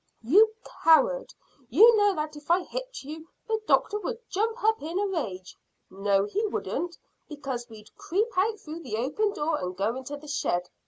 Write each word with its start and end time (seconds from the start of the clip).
(defiantly.) 0.23 0.31
"You 0.35 0.53
coward! 0.83 1.33
You 1.69 1.95
know 1.95 2.15
that 2.15 2.35
if 2.35 2.49
I 2.49 2.63
hit 2.63 2.87
at 2.87 3.03
you 3.03 3.27
the 3.47 3.61
doctor 3.67 3.99
would 3.99 4.17
jump 4.31 4.63
up 4.63 4.81
in 4.81 4.97
a 4.97 5.05
rage." 5.05 5.55
"No, 5.91 6.25
he 6.25 6.43
wouldn't, 6.47 6.95
because 7.29 7.69
we'd 7.69 7.95
creep 7.97 8.29
out 8.35 8.59
through 8.59 8.79
the 8.81 8.97
open 8.97 9.31
door 9.33 9.59
and 9.61 9.77
go 9.77 9.95
into 9.95 10.17
the 10.17 10.27
shed. 10.27 10.71